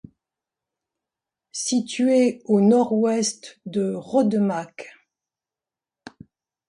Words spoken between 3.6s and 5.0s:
de Rodemack.